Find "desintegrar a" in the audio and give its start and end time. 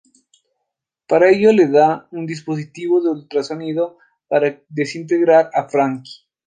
4.67-5.69